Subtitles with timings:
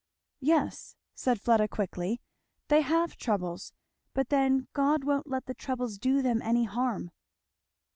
[0.39, 2.21] "Yes," said Fleda quickly,
[2.69, 3.71] "they have troubles,
[4.15, 7.11] but then God won't let the troubles do them any harm."